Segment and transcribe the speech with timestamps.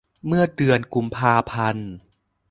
[0.27, 1.91] เมื่อเดือนกุมภาพันธ์